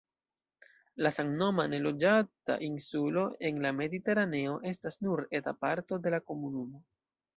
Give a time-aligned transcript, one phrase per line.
[1.07, 6.83] La samnoma, neloĝata insulo en la Mediteraneo estas nur eta parto de la komunumo.